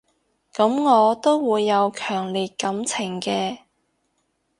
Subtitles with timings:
[0.51, 3.59] 噉我都會有強烈感情嘅